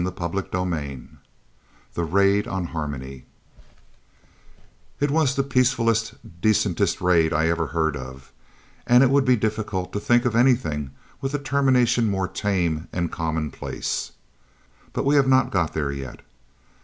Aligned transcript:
CHAPTER 0.03 0.39
XXXVIII 0.41 1.09
THE 1.93 2.03
RAID 2.03 2.47
ON 2.47 2.65
HARMONY 2.73 3.25
It 4.99 5.11
was 5.11 5.35
the 5.35 5.43
peacefullest, 5.43 6.15
decentest 6.41 7.01
raid 7.01 7.31
I 7.33 7.47
ever 7.49 7.67
heard 7.67 7.95
of, 7.95 8.31
and 8.87 9.03
it 9.03 9.11
would 9.11 9.25
be 9.25 9.35
difficult 9.35 9.93
to 9.93 9.99
think 9.99 10.25
of 10.25 10.35
anything 10.35 10.89
with 11.21 11.35
a 11.35 11.37
termination 11.37 12.09
more 12.09 12.27
tame 12.27 12.87
and 12.91 13.11
commonplace. 13.11 14.13
But 14.91 15.05
we 15.05 15.13
have 15.17 15.27
not 15.27 15.51
got 15.51 15.75
there 15.75 15.91
yet. 15.91 16.21